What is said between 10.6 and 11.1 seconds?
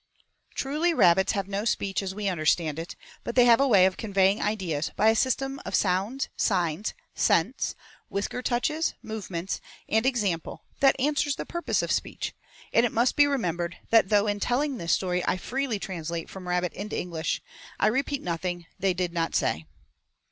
that